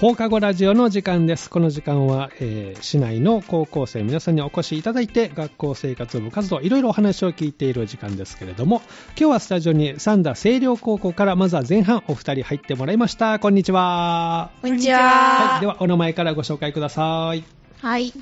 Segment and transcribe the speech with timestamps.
[0.00, 1.50] 放課後ラジオの時間です。
[1.50, 13.38] この時間は、えー市内の高校生皆さんにお越しいただいて、学校生活部活動、いろいろお話を聞いている時間ですけれども、今日はスタジオに三田清涼高校からまずは前半お二人入ってもらいました。
[13.40, 14.52] こんにちは。
[14.62, 15.00] こんにちは。
[15.00, 17.40] はいでは、お名前からご紹介ください。
[17.40, 17.44] よ
[17.82, 18.14] はい。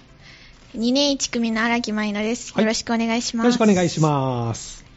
[0.74, 2.54] 2年1組の荒木舞乃です。
[2.54, 3.46] はいよろしくお願いします。
[3.46, 4.87] ろしくお願いします。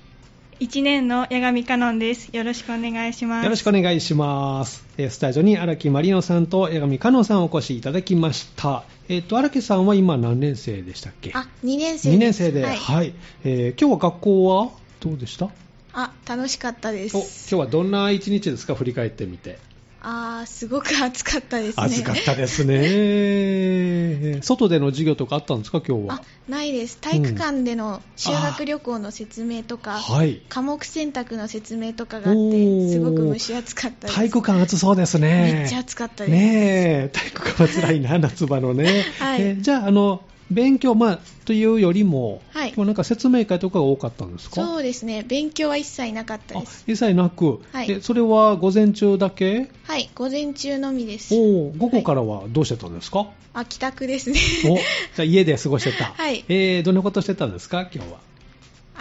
[0.61, 2.29] 1年の八神香音です。
[2.31, 3.43] よろしくお願いします。
[3.45, 4.85] よろしくお願いします。
[4.99, 8.83] えースタジオに荒木まりのさんと江上香乃さんお越しいただきました。
[9.09, 11.31] えっ、と、荒木さんは今何年生でしたっけ？
[11.33, 12.09] あ、2年生です。
[12.09, 13.13] 2年生で、は、はいい。
[13.43, 14.69] えー今日は学校は
[14.99, 15.49] どうでした？
[15.93, 17.49] あ、楽しかったでお今す。
[17.49, 18.75] 日はどんな一日ですか？
[18.75, 19.57] 振り返ってみて。
[20.03, 21.83] あー、すごく暑かったですね。
[21.85, 24.39] 暑かったですね。
[24.41, 26.15] 外での授業とかあったんですか今日は？
[26.15, 26.97] あ。、ないです。
[26.97, 30.41] 体育館での修学旅行の説明とか、はい。
[30.49, 34.15] 科目選択の説明とかがあって、すごく蒸し暑かったです。
[34.15, 35.53] 体育館暑そうですね。
[35.61, 36.33] めっちゃ暑かったです。
[36.35, 36.41] ね
[37.05, 39.05] え、体育館は辛いな、夏場のね。
[39.19, 44.55] はいえーじゃあ、あの、勉強、まあ、というよりも、はい今日なんか説明会とかが多かったんですか？
[44.63, 45.23] そうですね。
[45.27, 46.83] 勉強は一切なかったあです。
[46.87, 49.69] 一切なく、はいえそれは午前中だけ？
[49.83, 51.33] はい、午前中のみです。
[51.33, 54.39] おお午後からはどうしてたんですか、あ、帰宅ですね。
[54.65, 54.83] おじゃ
[55.19, 56.13] あ家で過ごしてた。
[56.17, 57.81] はいえーどんなことしてたんですか？
[57.93, 58.19] 今日は。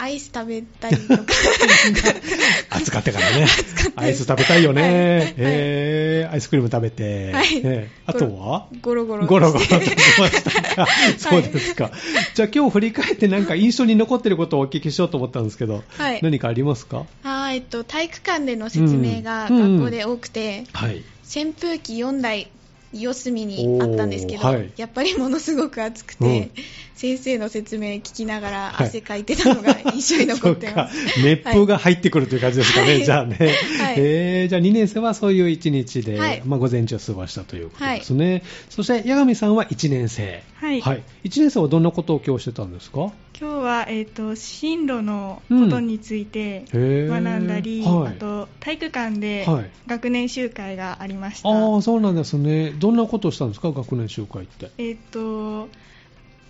[0.01, 1.23] アイス食べたりとか。
[2.71, 3.47] 暑かったからね。
[3.95, 4.81] アイス食べたいよね。
[4.81, 7.31] はいえーアイスクリーム食べて。
[7.33, 8.67] はいえーあとは？
[8.81, 9.27] ゴロゴロ。
[9.27, 10.87] ゴロゴロとしてましたか？
[11.19, 11.91] そうですか。
[12.33, 17.05] じゃあ今日振り返ってなんか印象に残ってることをお聞きしようと思ったんですけど、はい何かありますか？
[17.23, 21.03] あーえっと、体育館での説明がうん学校で多くて、はい。
[21.33, 22.47] 扇風機4台
[22.93, 24.71] 四隅にあったんですけど、はい。
[24.77, 26.51] やっぱりものすごく暑くて、うん。
[26.95, 28.87] 先生の説明聞きながらはい。
[28.87, 31.03] 汗かいてたのが印象に残ってます。
[31.03, 31.29] そうか。
[31.29, 33.05] 熱風が入ってくるという感じですかね、はい。
[33.05, 33.37] じゃあね。
[33.37, 33.95] はい。
[33.97, 36.41] えーじゃあ2年生はそういう1日で、はい。
[36.45, 38.43] まあ、午前中過ごしたということですね。
[38.69, 40.43] そして、八神さんは1年生。
[40.55, 40.81] はい。
[40.81, 43.11] 1年生はどんなことを今日してたんですか？
[43.41, 51.49] 今日は、えっ、と、進路のことについて学んだり、はいあと、体育館ではい学年集会がありました。
[51.49, 52.69] ああ、そうなんですね。
[52.69, 54.69] どんなことをしたんですか、学年集会って。
[54.77, 55.69] えっ、と、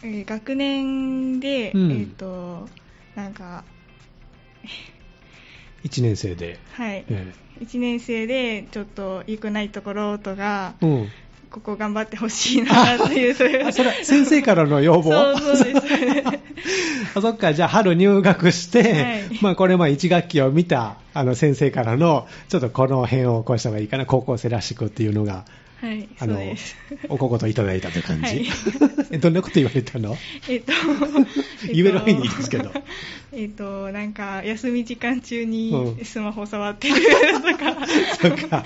[0.03, 2.68] えー学年で、うんえっ、と、
[3.16, 3.63] なんか、
[5.85, 6.59] 1年生で。
[6.73, 11.08] はい、え1年生でちょっと良くないところとか、えうん。
[11.52, 15.38] ここ頑張ってほしいなという、そうい それは先生からの要望？
[15.38, 15.86] そうそうです。
[17.14, 19.40] あそっか、じゃあ春入学して、はい。
[19.42, 25.44] まあこれまあ1学期を見たあの先生からの、ちょっとこの辺をこうした方がいいかな、高校生らしくっていうのが、
[25.81, 26.40] はい、あの
[27.09, 28.24] お小言いただいたという感じ？
[28.24, 28.46] はい。
[29.12, 30.16] えどんなこと言われたの？
[30.47, 30.72] えっと、
[31.74, 32.72] 言える範囲でいいですけど。
[33.34, 36.06] えっと、なんか、休み時間中うにん。
[36.06, 37.88] スマホ触ってるとか、
[38.22, 38.64] そっか。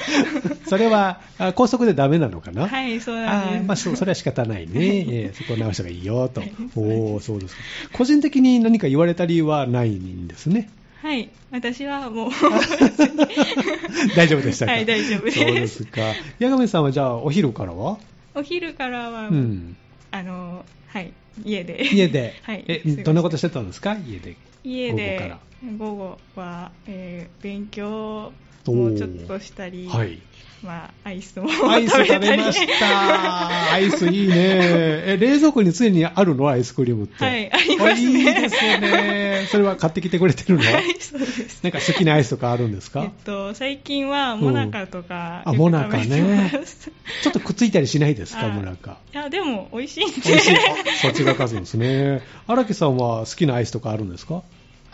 [0.68, 2.68] それは、あ校則でダメなのかな？
[2.68, 3.68] はい、そうなんです。
[3.68, 6.54] まあ、そそれは仕方ないね、えーそこを直した方がいいよと、はい。
[6.76, 7.62] おーそうですか。
[7.94, 10.70] 個人的に何か言われた理由はないんですね、
[11.02, 12.32] はい、私はもう、
[14.16, 15.40] 大丈夫でしたか、はい大丈夫です。
[15.40, 16.02] そうですか、
[16.40, 17.98] 八神さんはじゃあ、お昼からは、
[18.34, 19.78] お昼からは、うん、
[20.12, 21.14] あの、はい、
[21.44, 21.86] 家で。
[21.92, 24.36] 家で、 はい、えどんなことしてたんですか、家で。
[24.64, 25.40] 家で午後から。
[25.78, 28.32] 午後は、えー勉強
[28.66, 30.20] もちょっとしたり、はい、
[30.66, 37.24] まあ、アイスもアイス食食べました、アイスいいね、え冷蔵庫に常にあるの、アイスクリームって。
[37.24, 40.64] はいありますねいいですね、それは買ってきてくれてるの？
[40.66, 41.64] はい、そうです。
[41.64, 46.52] なんか好きなアイスとかあるんですか、えっと、最近はモナカとか、あ、よくモナカね。
[47.24, 48.98] ちょっとくっついたりしないですか、あモナカ。
[49.14, 50.14] いや、でも、美味しいんで。
[50.26, 50.56] 美味しい。
[51.02, 52.22] そっちが勝つんですね。
[52.48, 54.42] 荒木さんは好きなアイスとかあるんですか？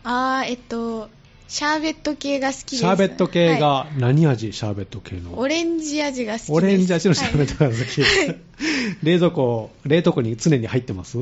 [0.04, 1.10] あーえっと、
[1.52, 2.78] シャーベット系が好きです。
[2.78, 5.38] シャーベット系はいが何味、シャーベット系の。
[5.38, 6.52] オレンジ味が好きです。
[6.54, 8.02] オレンジ味のシャーベットはいが好き。
[9.04, 11.18] 冷蔵庫、冷凍庫に常に入ってます？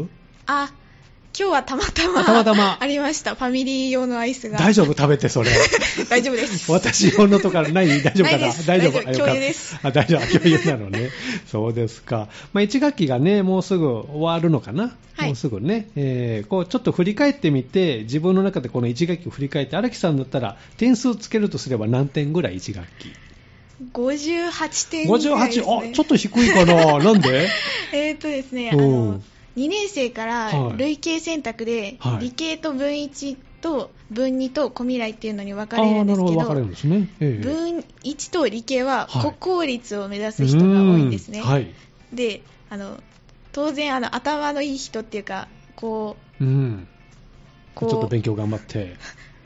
[0.46, 0.72] あ、
[1.40, 3.34] 今日はたまたまあたまたまありました。
[3.36, 4.58] ファミリー用のアイスが。
[4.58, 5.50] 大丈夫食べて、それ。
[6.10, 6.70] 大丈夫です。
[6.70, 7.88] 私用のとかない？
[8.04, 8.54] 大丈夫かな？
[8.66, 9.02] 大丈夫？
[9.06, 10.38] 大丈夫ですあ、大丈夫。
[10.38, 11.12] 共有なのね。
[11.50, 12.28] そうですか。
[12.52, 14.96] まあ、1学期がね、もうすぐ終わるのかな？
[15.16, 15.88] はいもうすぐね。
[15.96, 23.14] えーこう、ちょっと振り返ってみて、自分の中でこの1学期を振り返って、荒木さんだったら、点数つけるとすれば何点ぐらい1学期
[23.94, 25.66] ？58点ぐらいです、ね。
[25.66, 26.98] 58、あ、ちょっと低いかな。
[27.00, 27.48] なんで？
[27.94, 28.82] えーとですね、あうん
[29.12, 29.22] の、
[29.56, 37.10] 2年生からはい類型選択で、はい理系と分1と分2と小未来っていうのに分あかれるんですけど、ど、ね。
[37.20, 41.42] ええ分1と理系ははい国公立を目指す人が多いんですね。
[41.42, 41.74] はい。
[42.14, 43.02] で、あの、
[43.52, 46.88] 当然あの頭のいい人っていうか、こう、うん。
[47.76, 48.96] ちこうょっと勉強頑張って。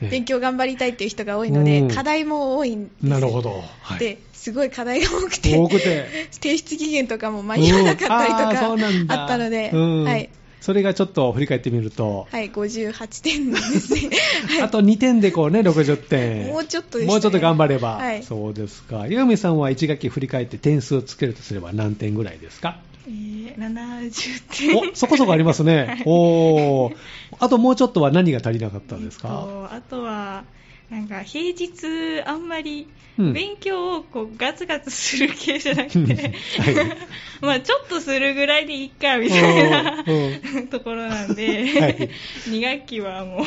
[0.00, 3.62] 勉強頑張りたいっていう人が多いので、うん課題も多いんですなるほど。
[3.80, 3.98] はい。
[3.98, 6.06] で、すごい課題が多くて、多くて。
[6.32, 10.28] 提出期限とかも間に合わなかったりとかあったので、うんはい、
[10.60, 14.10] それがちょっと振り返ってみると、はい、58点ですね。
[14.48, 16.46] はいあと2点でこうね、60点。
[16.48, 17.94] もうちょっとねもうちょっと頑張れば。
[17.96, 19.06] はいそうですか。
[19.06, 22.80] 岩見さんは1学期振り返って点数をつけるとすれば何点ぐらいですか？
[23.06, 24.76] えー、70点。
[24.76, 26.02] お、そこそこありますね。
[26.06, 26.94] おー。
[27.38, 29.28] あともうちょっとは何が足りなかったんですか？
[29.28, 30.44] とあとは、
[30.90, 32.86] なんか平日あんまり
[33.16, 33.32] うん。
[33.32, 36.06] 勉強をこうガツガツする系じゃなくうん。
[36.06, 36.74] て、はい。
[37.40, 40.32] まあちょっとするぐらいでいいかみたいなうん
[40.64, 42.10] うところなんで、はい。
[42.48, 43.44] 2学期はもう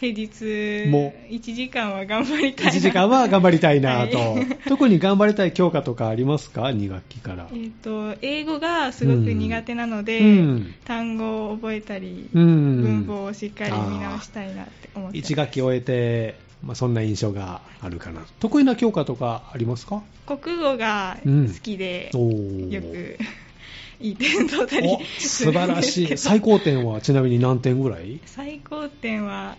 [0.00, 2.72] 平日も1時間は頑張りたいな。
[2.72, 4.18] 1時間は頑張りたいなと。
[4.18, 4.46] はい。
[4.68, 7.48] 特に頑張りたい教科とかありますか ?2 学期から。
[7.52, 10.74] えっと英語がすごく苦手なので、うん。
[10.84, 12.82] 単語を覚えたり、うん。
[12.82, 15.32] 文法をしっかり見直したいなって思ってます。
[15.32, 18.20] 1学期終えて、まあ、そんな印象があるかな。
[18.38, 20.02] 得意な教科とかありますか？
[20.26, 22.72] 国語が好きで、おー。
[22.72, 23.18] よく
[24.00, 26.16] いい点取ったりお素晴らしい。
[26.18, 28.20] 最高点はちなみに何点ぐらい？
[28.26, 29.56] 最高点は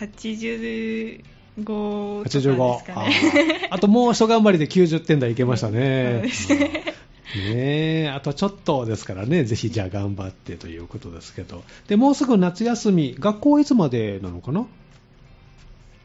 [0.00, 1.22] 85
[1.64, 3.74] とかです85かあねー。
[3.74, 6.22] あともう一頑張りで90点台いけましたね。
[6.22, 6.30] ね。
[7.36, 11.64] ねえ、あとちょっとですからね、ぜひじゃあ頑張ってということですけど。
[11.88, 14.66] で、もうすぐ夏休み、学校はいつまでなのかな？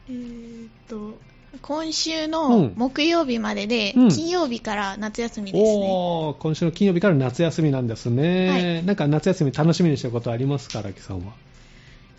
[0.08, 1.18] えーっと
[1.62, 2.30] 今週うん。
[2.30, 4.08] の木曜日までで、うん。
[4.08, 5.88] 金曜日から夏休みですね。
[5.92, 8.48] おー、今週の金曜日から夏休みなんですね。
[8.48, 8.84] はい。
[8.84, 11.32] なんか夏休み楽しみにしてることありますか、荒木さんは？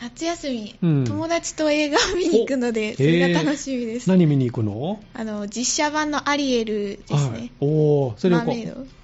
[0.01, 1.05] 夏休み、うん。
[1.05, 4.09] 友達と映画を見に行くので、それが楽しみです。
[4.09, 4.99] 何見に行くの？
[5.13, 7.51] あの実写版のアリエルですはいね。。
[7.59, 8.43] おー、それを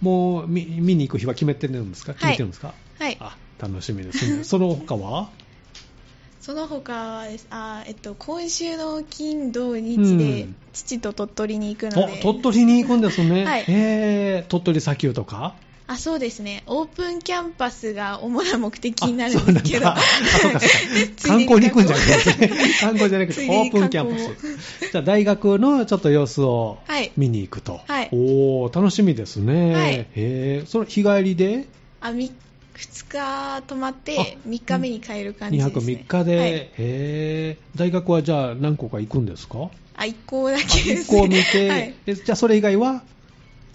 [0.02, 2.14] もう見見に行く日は決めてるんですか？
[2.14, 3.18] 決めてるんですか、はい。
[3.20, 4.26] あ、楽しみです。
[4.38, 4.44] ね。
[4.44, 5.30] その他は？
[6.42, 10.56] その他はあ、えっと、今週の金土日うでん。
[10.72, 13.44] 父と鳥取に行くのおで、鳥取に行くんですね。
[13.46, 13.66] はい。
[13.68, 14.48] へー。
[14.48, 15.58] 鳥取砂丘とか？
[15.90, 16.64] あそうですね。
[16.66, 19.86] オープンキャンパスが主な目的になあるんですけど。
[21.26, 22.50] 観光に行くんじゃないですね。
[22.82, 24.92] 観光じゃなくて、 オープンキャンパ観ス。
[24.92, 27.80] じゃあ、大学のちょっと様子をはい見に行くと。
[27.88, 28.10] はい。
[28.12, 29.74] おー、楽しみですね。
[29.76, 30.08] はい。
[30.16, 30.68] へー。
[30.68, 31.68] それ、日帰りで？
[32.02, 32.32] あみ
[32.76, 37.80] 2日泊まってあ3日目に帰る感じ2です、ね、泊3日で、はい、へー。
[37.80, 39.70] 大学はじゃあ何個か行くんですか？
[39.96, 41.94] あ1校だあけです、1個見て、 はい。
[42.06, 43.04] でじゃあそれ以外は？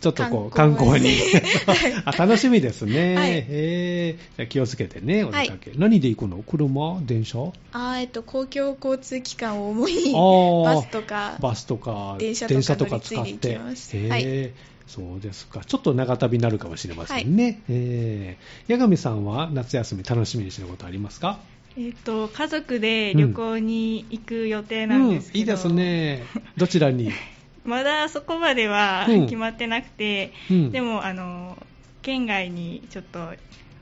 [0.03, 1.17] ちょっとこう観観光に。
[2.05, 3.31] あ楽しみですね、はい。
[3.49, 4.37] へー。
[4.37, 6.43] じゃあ気をつけてねお出かけ、何で行くの？
[6.43, 7.01] 車？
[7.07, 7.53] 電車？
[7.73, 10.65] あえっと、公共交通機関を主にあー。
[10.75, 13.51] バスとかバスとか電車とか使って。
[13.51, 14.09] へー。
[14.09, 14.51] はい
[14.89, 15.63] そうですか。
[15.65, 21.39] ちょっと長旅になるかもしれませんね、えー、八神さんは夏休み楽しみにしてることありますか？
[21.79, 26.25] えーっと家族で旅行に行く予定なんですけど、うん、いいですね。
[26.59, 27.11] どちらに？
[27.65, 29.25] まだそこまではうん。
[29.27, 30.71] 決まってなくて、うん。
[30.73, 31.57] でもあの
[32.03, 33.21] 県外にちょっと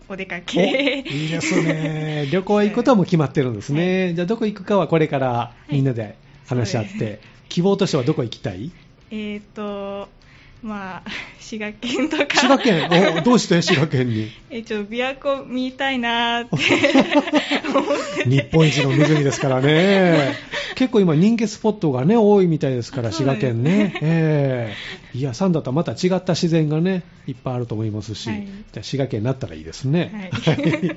[0.09, 2.29] お出かおけいいですね。
[2.33, 4.13] 旅行行くことはもう決まってるんですね。
[4.15, 6.17] じゃあどこ行くかはこれからみんなで
[6.47, 8.71] 話し合って、そうで希望としてはどこ行きたい？
[9.11, 10.09] えーっと
[10.63, 11.03] まあ
[11.39, 12.27] 滋賀県とか。
[12.37, 12.89] 滋賀県？
[13.19, 14.29] おどうして滋賀県に？
[14.51, 18.29] えちょっと琵琶湖見たいなーって。
[18.29, 20.35] 日本一の湖ですからね。
[20.77, 23.95] 結構今人気スポットがね、多いみたいですから、あ滋賀県ね。
[24.03, 24.75] え
[25.15, 25.19] え。
[25.19, 28.47] いや、サンダとはまた違った自然がね、いっぱいあると思いますし、はい。
[28.73, 30.31] じゃあ滋賀県になったらいいですね。
[30.33, 30.97] はい。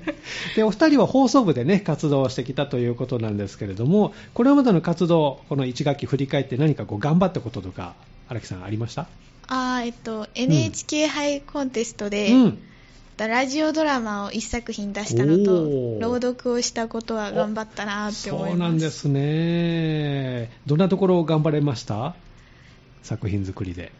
[0.56, 7.94] で、お二人は放送部でね、活動をしてきたということなんですけれども、これまでの活動、この1学期振り返って何かこう頑張ったこととか、
[8.30, 9.08] 荒木さんありました？
[9.48, 12.60] あえっと、NHK 杯コンテストで、うん。
[13.18, 18.52] ラジオドラマを1作品出したのと朗読をしたことは頑張ったなって思います。
[18.52, 20.52] そうなんですね。
[20.66, 22.16] どんなところを頑張れました？
[23.04, 23.92] 作品作りで。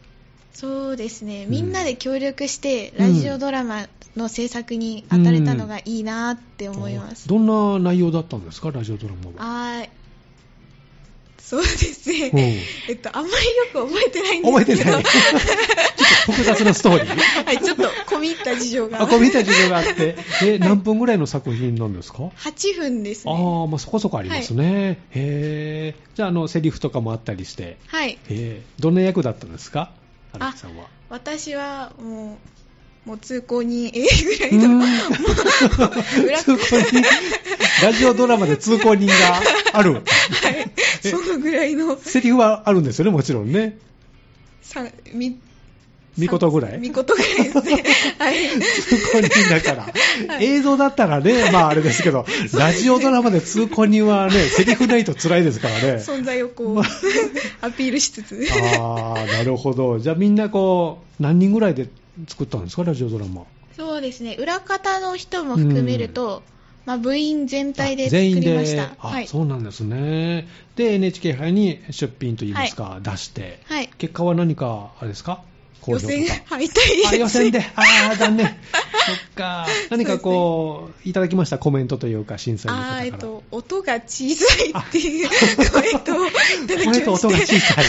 [0.52, 3.14] そうですね、うんみんなで協力してうん。
[3.14, 9.80] ラジオドラマの制作に当たれたのがいいなって思います、どんな内容だったんですか、ラジオドラマは。
[9.80, 9.90] あー
[11.54, 15.04] そうですね、うんえっと、あんまりよく覚えてないん覚えですけどてない。
[15.04, 17.46] ちょっと複雑なストーリー。
[17.46, 25.00] はい、ちょっと込み入った事情があ、こう見た事情があって、え、何分ぐらいの作品なんですか？8分ですねああ、まあそこそこありますね。
[25.12, 25.96] へえ。
[26.16, 28.62] じゃあ、あの、セリフとかもあったりして、はいへえ。
[28.80, 29.92] どんな役だったんですか？
[30.32, 30.88] 荒木さんは。
[31.10, 32.38] 私はもう
[33.06, 34.86] もう通行人 A ぐらいうの
[36.38, 37.02] 通行人、
[37.84, 39.14] ラジオドラマで通行人が
[39.74, 39.94] ある。
[39.96, 40.04] はい、
[41.10, 43.78] そのぐらいのセリフはあるんですよね、もちろんね。
[44.62, 45.38] さみ
[46.18, 46.78] 見事ぐらい？
[46.80, 47.84] 見事ぐらいですね。
[48.20, 48.36] はい。
[48.62, 49.84] 通行人だから、
[50.36, 55.82] はい映像だったらね、まああれですけど、ラジオドラマで通行人はね、セリフないと辛いですからね。
[55.96, 56.80] 存在をこう、
[57.66, 58.48] アピールしつつ。
[58.80, 59.98] ああ、なるほど。
[60.00, 61.88] じゃあみんなこう、何人ぐらいで
[62.28, 63.44] 作ったんですか、ラジオドラマ。
[63.76, 64.36] そうですね。
[64.36, 66.44] 裏方の人も含めると、
[66.86, 68.96] まあ、部員全体で作あ全員りましでた。
[69.00, 69.28] あ、はい。
[69.28, 70.48] そうなんですね。
[70.76, 73.90] で、NHK 杯に出品といいますか、出して、はい。
[73.98, 75.44] 結果は何か、あれですか？
[75.82, 76.72] 好予選敗退で
[77.04, 77.08] す。
[77.10, 77.60] あ、予選で。
[77.60, 78.48] ああ、 残念。
[78.48, 78.56] そっ
[79.36, 79.68] か。
[79.90, 83.02] 何かこう、いただきましたコメントというか、審査員の方から。
[83.02, 85.30] あーえっと、音が小さいっていう
[85.72, 86.32] コメントをい
[86.68, 87.04] ただきまして。
[87.06, 87.86] 声と音が小さい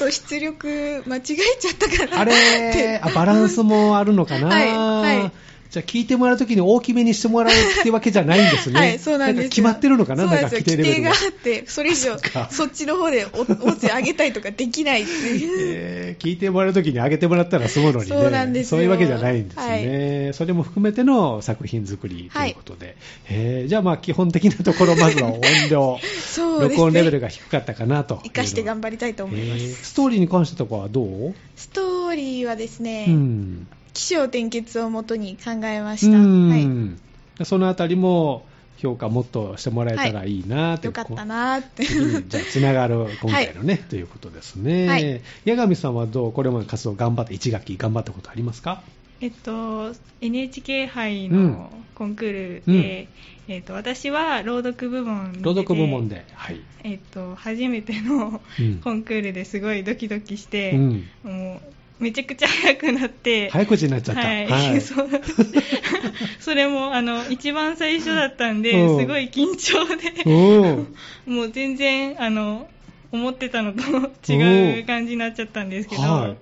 [0.00, 2.24] と出力間違えちゃったかなあ。
[2.24, 4.48] れあ、バランスもあるのかな。
[4.48, 5.32] はいはい
[5.70, 8.78] じゃあ聞いてもらうときに大きめにしてもらうってわけじゃないんですね。
[8.80, 12.16] はい、そうなんです決まってるのかななんか規定レベルが規定があって、それ以上
[12.50, 15.50] そっちの方でお音声上げたいとかできないっていう。
[15.70, 18.16] えー聞いてもらうときに上げてもらったら済むのにね。
[18.16, 20.32] そうなんですよそういうわけじゃないんですね。
[20.34, 22.96] それも含めての作品作りということで。
[23.28, 25.98] えーじゃあまあ基本的なところ、まずは音量、
[26.34, 26.76] そうですね。
[26.76, 28.20] 録音レベルが低かったかなと。
[28.24, 29.62] 生かして頑張りたいと思います。
[29.62, 31.34] えーストーリーに関してとかはどう？
[31.56, 33.66] ストーリーはですね、うん。
[34.00, 36.16] 起承転結をもとに考えました。
[36.16, 36.48] うん。
[36.48, 36.56] は
[37.38, 37.44] い。
[37.44, 38.46] そのあたりも
[38.78, 41.84] 評価もっとしてもらえたらいいなって、よかったなーって。
[41.84, 44.88] じゃあつながる今回のね、ということですね。
[44.88, 45.20] はい。
[45.44, 48.82] 八神さんはどうこれまで活動頑張って1学期頑張ったことありますか？
[49.20, 51.52] えっと、NHK 杯うん。
[51.52, 53.08] のコンクールで、
[53.48, 56.60] えっと、私は朗読部門に出て朗読部門で、はい。
[56.84, 58.78] えっと、初めてのうん。
[58.78, 61.06] コンクールですごいドキドキして、うん。
[61.22, 61.60] もう
[62.00, 64.22] めちゃくちゃ早くなって、早口になっちゃった。
[64.22, 64.32] は
[64.74, 64.80] い、
[66.40, 68.96] それもあの一番最初だったんで、う。
[68.96, 70.66] んすごい緊張で、う。
[70.80, 70.94] ん
[71.36, 72.68] もう全然あの
[73.12, 73.82] 思ってたのと
[74.32, 76.36] 違う感じになっちゃったんですけど、はい。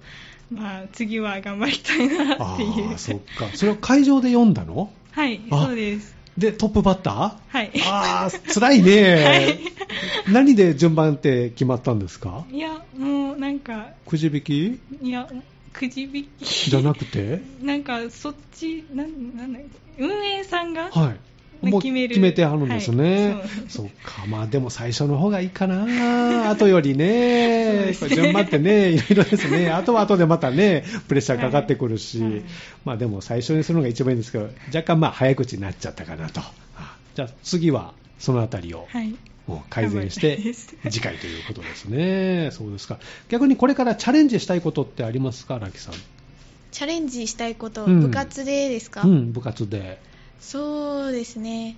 [0.54, 2.94] まあ、次は頑張りたいなあっていう。
[2.94, 3.50] あ、そっか。
[3.54, 4.90] それを会場で読んだの？
[5.10, 7.32] はいあそうですで、トップバッター？
[7.48, 7.72] はい。
[7.86, 9.58] ああ、辛いね、はい。
[10.32, 12.44] 何で順番って決まったんですか？
[12.50, 14.80] いやもうなんかくじ引き？
[15.02, 15.28] いや
[15.72, 16.70] くじ引き。
[16.70, 17.42] じゃなくて？
[17.60, 19.58] なんかそっちなんなんだ
[19.98, 21.16] 運営さんが、はい。
[21.60, 23.34] もう決めてはるんですね。
[23.34, 24.26] はいそっか。
[24.26, 26.50] まあでも最初の方がいいかな。
[26.50, 27.94] 後よりね。
[27.98, 29.70] これ順番ってね、 いろいろですね。
[29.70, 32.20] 後は後でまたね、プレッシャーかかってくるし。
[32.20, 32.42] はいはい
[32.84, 36.40] まあでも最初にするのが一番いいんですけど、若干まあ早口になっちゃったかなと。
[36.76, 38.86] あじゃあ次はそのあたりを。
[39.70, 40.38] 改善して
[40.90, 42.50] 次回ということですね。
[42.52, 42.98] そうですか。
[43.28, 45.94] 逆にこれからチャレンジしたいことってありますか、ラキさん？
[46.70, 50.00] チャレンジしたいこと、うん部活でですか、うん、部活で。
[50.40, 51.76] そうですね。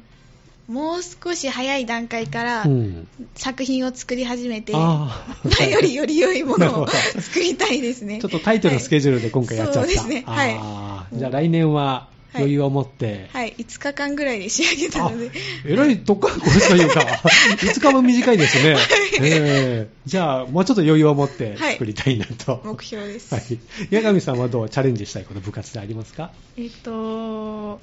[0.68, 3.08] もう少し早い段階からうん。
[3.34, 5.36] 作品を作り始めて、ああ。
[5.58, 8.20] 前よりより良いものを作りたいですね。
[8.20, 9.88] ちょっとタイトルスケジュールで今回やっちゃった。
[9.88, 13.28] そうですねはいじゃあ来年は余裕を持って。
[13.32, 15.32] はい、5日間ぐらいで仕上げたあので、
[15.66, 17.00] えらいどっかこれというか、
[17.58, 18.76] 5日も短いですね。
[19.20, 22.62] ええじゃあ、もうちょっと余裕を持って作りたいなと。
[22.64, 23.34] 目標です。
[23.34, 23.58] はい。
[23.90, 26.30] 八神さんはどうチャレンジしたいこと、部活でありますか？
[26.56, 27.80] えっと、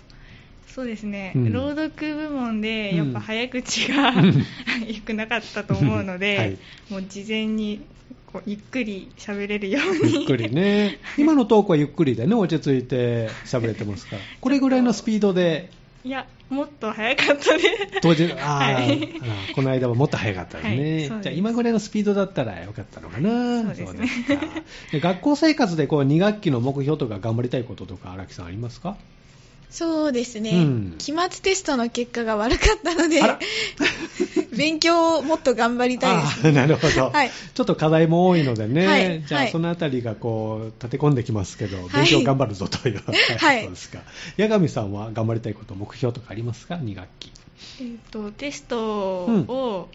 [0.68, 4.46] そうですね、うん朗読部門でうんやっぱ早口がうん
[4.88, 6.58] 良くなかったと思うので、はい
[6.90, 7.82] もう事前に
[8.32, 10.14] こうゆっくり喋れるように。
[10.14, 11.00] ゆっくりね。
[11.18, 14.22] 今のトークはゆっくりでね、落ち着いて喋れてますから。
[14.42, 15.70] これぐらいのスピードで、
[16.04, 17.64] いや、もっと早かったで。
[18.02, 21.08] 当時、あー、はいあーこの間はもっと早かったね。
[21.10, 23.64] はいじゃあ今ぐらいのスピードだったらよかったのかな。
[23.64, 24.30] そうです
[24.94, 28.98] ね学校生活でこう2学期の目標とか頑張りたいこととか荒木さんありますか？
[29.70, 30.96] そうですね、うん。
[30.98, 33.22] 期末テストの結果が悪かったので
[34.56, 36.40] 勉強をもっと頑張りたいです。
[36.48, 37.32] あーなるほど、はい。
[37.54, 39.08] ちょっと課題も多いのでね、はい。
[39.08, 41.90] はいじゃあそのあたりがこう立て込んできますけど、い。
[41.94, 43.02] 勉強頑張るぞという、
[43.40, 43.62] はい。
[43.62, 44.00] そうですか。
[44.38, 47.32] 八神さんは頑張りたいこと、目標とかありますか、2学期。
[47.82, 49.90] えっと、テストを、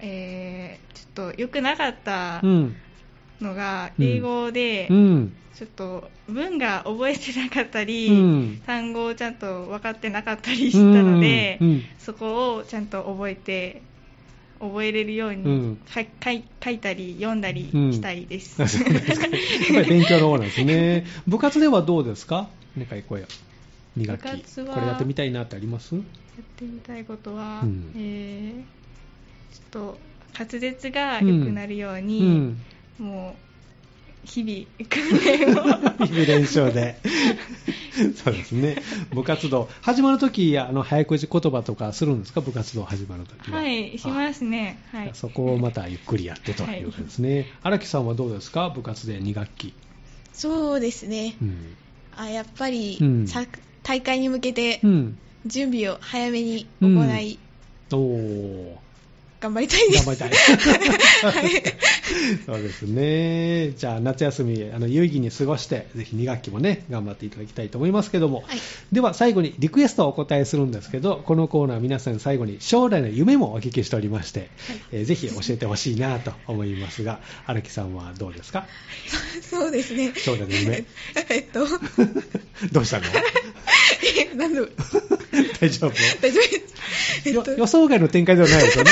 [0.00, 2.76] えーちょっと良くなかったうん。
[3.44, 4.04] のが、うん。
[4.04, 5.32] 英語で、うん。
[5.54, 8.60] ちょっと文が覚えてなかったり、うん。
[8.66, 11.68] 単語をちゃんと分かってなかったりしたので、うん。
[11.68, 11.82] うん。
[11.98, 13.82] そこをちゃんと覚えて、
[14.60, 16.08] 覚えれるように、書い
[16.64, 18.56] 書いたり読んだりしたいです。
[18.62, 21.06] うですかやっぱり勉強の方なんですね。
[21.28, 22.48] 部活ではどうですか？
[22.76, 23.26] なんかこう
[24.00, 24.22] 2学期。
[24.22, 25.94] 部活はこれやってみたいなってあります？
[25.94, 26.02] やっ
[26.56, 27.92] てみたいことは、うん。
[27.96, 28.62] えー
[29.54, 29.98] ちょっと
[30.36, 32.58] 滑舌が良くなるように、うん
[32.98, 33.34] も
[34.24, 36.96] う日々訓練を日々練習で。
[38.16, 38.76] そうですね。
[39.12, 39.68] 部活動。
[39.82, 42.40] 始まるとき、あの、早口言葉とかするんですか？
[42.40, 43.58] 部活動始まるときは。
[43.58, 47.46] はいしますねはいそこをまたゆっくりやってということですね。
[47.62, 48.70] 荒、木さんはどうですか？
[48.70, 49.72] 部活で2学期。
[50.32, 51.36] そうですね。
[51.40, 51.76] うん。
[52.16, 53.44] あやっぱり、うんさ
[53.82, 55.18] 大会に向けてうん。
[55.46, 56.88] 準備を早めに行
[57.20, 57.38] い、
[57.92, 58.83] おー。
[59.44, 60.06] 頑張りたいです。
[60.06, 61.50] 頑張りたいはい。
[62.46, 63.72] そうですね。
[63.72, 68.42] じゃあ、夏休み、あの、有意義に過ごして、ぜひ2学期もね、頑張っていただきたいと思いますけども。
[68.46, 68.58] はい
[68.92, 74.50] では、最後にリクエストをお答えするんですけど、このコーナー皆さん最後に将来の夢もお聞きしておりまして、
[74.92, 78.66] えーぜひ教えてほしいなと思いますが、荒木さんはどうですか？
[79.50, 80.12] そうですね。
[80.16, 80.84] 将来の夢。
[81.28, 81.66] えっと、
[82.72, 83.04] どうしたの？
[84.36, 85.92] 大丈夫？
[86.20, 86.44] 大丈夫。
[87.24, 88.90] えっと、よ予想外の展開ではないですよね。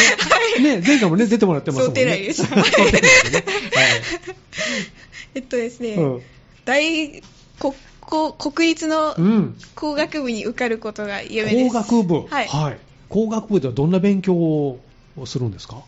[0.78, 2.00] ね、前回もね、出てもらってますもんね。
[2.02, 3.44] 想定内でした想定内ですね。
[5.34, 5.98] えっとですね、はい。
[5.98, 6.22] うん
[6.64, 7.22] 大
[7.58, 9.56] ここ国立のうん。
[9.74, 11.72] 工学部に受かることが夢です。
[11.72, 12.26] 工学部。
[12.28, 12.78] はい。
[13.08, 14.78] 工学部ではどんな勉強を
[15.26, 15.82] するんですか？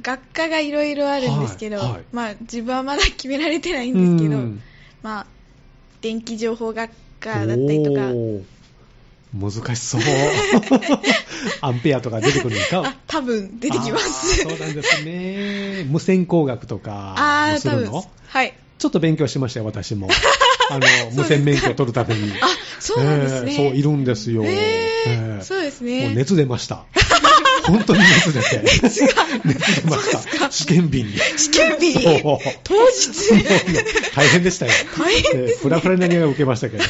[0.00, 4.62] 学科がいろいろあるんですけど、はいはいまあ自分はまだ決められてないんですけど、うん
[5.02, 5.26] まあ
[6.00, 6.90] 電気情報学
[7.20, 8.12] 科だったりとか、
[9.34, 10.00] 難しそう。
[11.60, 12.82] アンペアとか出てくるんですか？
[12.86, 14.36] あ多分出てきます。
[14.42, 15.84] そうなんですね。
[15.88, 18.04] 無線工学とかするの？
[18.28, 18.54] はい。
[18.78, 20.08] ちょっと勉強しましたよ、私も。
[20.70, 22.30] あの、無線免許を取るために。
[22.40, 22.46] あ、
[22.78, 23.52] そうなんですね。
[23.52, 24.44] えーそう、いるんですよ。
[24.44, 24.50] へー
[25.06, 26.14] えーそうですもうね。
[26.14, 26.84] 熱出ました。
[27.68, 28.62] 本当に熱出て。
[28.62, 29.12] 熱出
[29.90, 30.50] ました。
[30.50, 31.12] 試験日に？
[31.36, 32.22] 試験日に
[32.64, 34.14] 当日？
[34.14, 34.72] 大変でしたよ。
[34.98, 36.84] 大変ですねえーフラフラになりながら受けましたけど。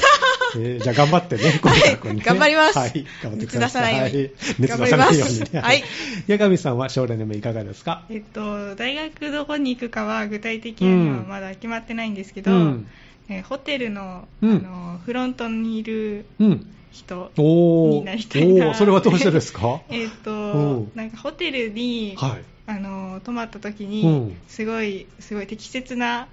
[0.57, 3.93] えーじゃあ頑張ってね、この学校にね頑張りますはい、頑張ってください。
[3.93, 5.47] 熱出さないようにはい熱出さないようにね。
[5.53, 5.85] 頑張りますはい。
[6.27, 8.05] 八神さんは将来の夢いかがですか？
[8.09, 12.89] えっと、大学どこに行くかは具体的にはまだ決まってないんですけど、うん
[13.29, 14.51] えーホテルの,、うん。
[14.51, 14.55] あ
[14.95, 16.67] のフロントにいるうん。
[16.91, 18.69] 人になりたいな。
[18.69, 18.75] おー。
[18.75, 19.81] それはどうしてですか？
[19.91, 20.93] えっと、うん。
[20.95, 22.43] なんかホテルに、はい。
[22.67, 24.37] あの泊まった時に、うん。
[24.49, 26.29] すごいすごい適切な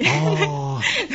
[0.00, 1.12] あー。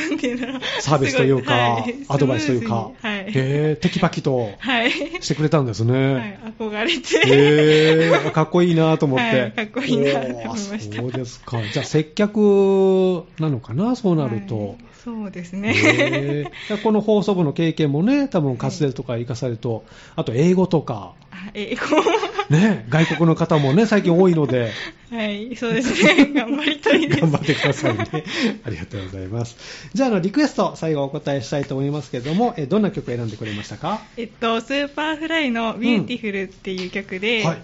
[0.52, 1.94] なサービスというか、はい。
[2.08, 4.90] アドバイスというか、はい、へーテキパキとはい。
[4.90, 6.14] してくれたんですね。
[6.14, 9.24] はい、憧れて、へーかっこいいなと思って。
[9.24, 9.52] はい。
[9.52, 10.96] かっこいいなと思いました。
[10.96, 11.62] そうですか。
[11.72, 14.76] じゃあ接客なのかな、そうなると。
[14.98, 16.82] はいそうですね、へー。
[16.82, 19.84] この放送部の経験もね、多分活動とか生かされると、
[20.16, 21.80] あと英語とか、あ英語。
[22.50, 24.72] ね、外国の方もね、最近多いので、
[25.10, 26.32] はいそうですね。
[26.34, 27.20] 頑張りたいです。
[27.20, 28.06] 頑張ってくださいね。
[28.64, 29.56] ありがとうございます。
[29.94, 34.00] じゃあ、あの、リクエスト、最後お答えしたいと思いますけれども、えどんな曲を選んでくれましたか？
[34.16, 37.62] えっと、 Superfly の「Beautiful」っていう曲で、はい。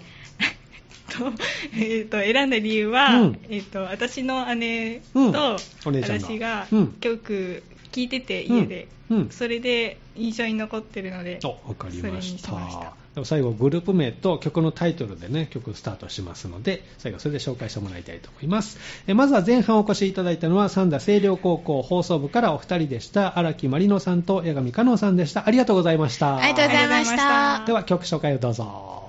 [1.11, 1.33] と
[1.79, 7.62] えっと選んだ理由は、うんえっと私の姉うんとお姉ちゃんが私がうん曲
[7.93, 12.38] 聴いてて家で、うんうんそれで印象に残ってるのでお、わかりまそれにし。
[12.38, 18.77] したましたでも最後、グループ名と曲のタイトルでね、曲スタートしますので、最後それで紹介してもらいたいと思います。
[19.07, 23.38] えまずは前半お越しいただいたのは、三田西陵高校放送部からお二人でした。
[23.38, 25.47] 荒木まりのさんと八神香音さんでした。
[25.47, 26.38] ありがとうございました。
[26.38, 27.67] ありがとうございましたし。
[27.67, 29.04] では曲紹介をどうぞ。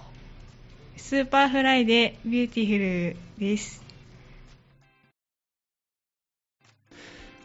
[1.05, 3.83] Superfly で「Beautiful」です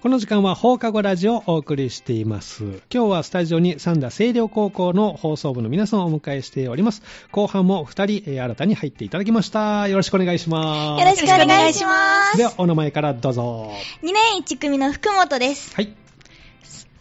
[0.00, 2.64] この時間は放課後ラジオをお送りしています。
[2.64, 7.02] 今日はスタジオに三田清涼高校の放送部の皆さんをお迎えしております。
[7.32, 9.88] 後半も二人、えー新たに入っていただきました。
[9.88, 11.00] よろしくお願いします。
[11.02, 12.38] よろしくお願いします。
[12.38, 13.72] では、お名前からどうぞ。
[14.02, 15.76] 2年1組の福本です。
[15.76, 15.99] はい。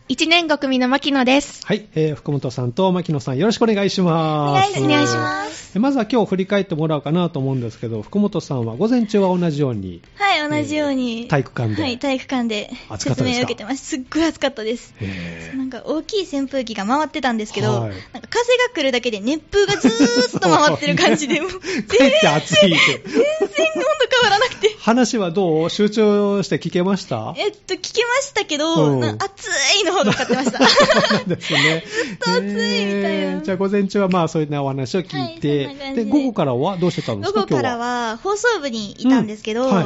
[0.09, 1.63] 1年5組の牧野です。
[1.67, 4.81] はい、えー福本さんと牧野さんよろしくお願いしおます。
[4.81, 5.77] お願いします。
[5.77, 11.21] えまずは今日振り返ってもらおうかなと思うんですけど、福本さんは午前中は同じように、はい、同じように。
[11.21, 13.85] えー体育館ではい、体育館で説明を受けてます。
[13.85, 14.95] すっごい暑かったです。
[14.99, 23.07] えーなんか大きい扇風機が回ってたんですけど、はいなんか風が来るだけで熱風がずーっと回ってる感じで、もう全かえって暑いって。
[23.09, 24.68] 然温度変わらなくて。
[24.79, 25.69] 話はどう？
[25.69, 27.33] 集中して聞けました？
[27.37, 28.99] えっと、聞けましたけど、うん。
[28.99, 29.47] な暑
[29.81, 30.59] いのほど買ってました。
[30.67, 31.83] そ うですね。
[31.85, 33.09] ずっと暑いみたいな。
[33.09, 33.41] えー。
[33.43, 36.03] じゃあ午前中はまあそういうなお話を聞いて、はいで。
[36.03, 37.41] で午後からはどうしてたんですか？
[37.41, 37.77] 午後から。
[37.77, 39.73] は放送部にいたんですけど、うん。
[39.73, 39.85] はい。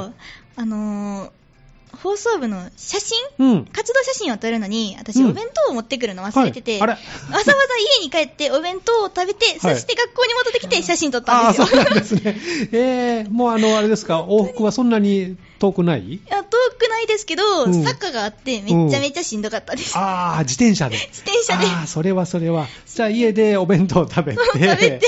[0.58, 1.30] あのー
[2.04, 3.18] 放送部の写真？
[3.40, 3.66] うん。
[3.66, 6.92] 活動写真を撮るのに、私、うんお弁当を持ってくるの忘れてて、はいあれ？
[6.94, 6.98] わ
[7.30, 7.54] ざわざ
[8.02, 11.68] 家に帰ってお弁当を食べて、そして学校に戻ってきて写真撮ったんですよ。
[11.68, 12.38] そうなんですね。
[12.74, 16.02] えー、もうあの、あれですか、往復はそんなに遠くない？
[16.02, 19.98] いや遠くないですけど、うん坂があって、めっちゃめちゃしんどかったです。
[19.98, 20.98] ああ、自転車で。
[20.98, 21.66] 自転車で。
[21.68, 22.68] ああ、それはそれは。
[22.94, 25.02] じゃあ家でお弁当を食べて、食べて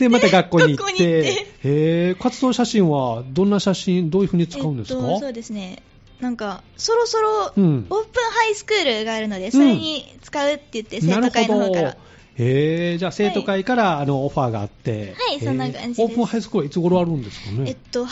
[0.00, 5.82] で、また学校に行っ学校にて、行ってへえ、活動写真はどんな写真、どういうふうに使うんですか、えっと、そうですね。
[6.20, 7.86] なんか、そろそろ、うん。
[7.88, 11.96] オープンハイスクールがあるので、それに使うって言って、生徒会の方から。
[12.36, 17.70] へえ、じゃあ生徒会から、あのオファーがあって、はいそんな感じオープンハイスクールはいつ頃あるんですかね？
[17.70, 18.08] えっと、8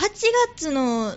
[0.57, 1.13] 月の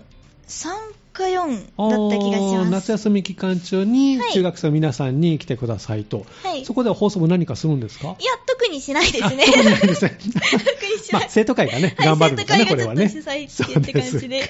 [0.48, 0.70] 3
[1.12, 2.72] か4だった気がします。
[2.72, 9.46] 夏休み期間中に中学生の皆さんに来てくださいと、はいそこでは放送も何かするんですかいや、特にしないですね。
[9.46, 13.10] 特にないですね特にしないまあ、生徒会がね、頑張るんですね、これはね。
[13.10, 14.50] 生徒会がちょっと主催って感じです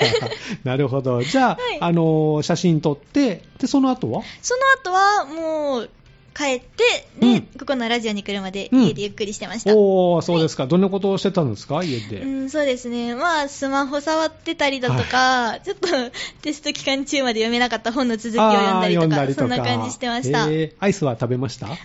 [0.64, 1.24] なるほど。
[1.24, 5.90] じゃあ、はいあの写真撮って、で、その後はその後は、もう、
[6.34, 6.84] 帰って、
[7.20, 9.76] で、うんここのラジオに来るまでうん家でゆっくりしてました。
[9.76, 10.68] おー、そうですか。
[10.68, 12.22] どんなことをしてたんですか、家で。
[12.22, 13.16] うん、そうですね。
[13.16, 15.88] まあ、スマホ触ってたりだとか、ちょっと
[16.42, 20.46] テスト期間中まで読めなかった本の続きを読んだりとか、あー読そんな感じしてました。
[20.46, 21.68] アイえーアイスは食べました？